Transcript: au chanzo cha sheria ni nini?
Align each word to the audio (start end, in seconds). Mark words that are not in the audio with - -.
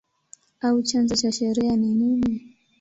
au 0.61 0.81
chanzo 0.83 1.15
cha 1.15 1.31
sheria 1.31 1.75
ni 1.75 1.95
nini? 1.95 2.57